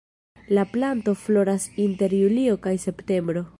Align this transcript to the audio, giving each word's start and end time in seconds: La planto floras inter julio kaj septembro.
La 0.47 0.65
planto 0.71 1.13
floras 1.25 1.69
inter 1.85 2.09
julio 2.21 2.59
kaj 2.67 2.77
septembro. 2.89 3.49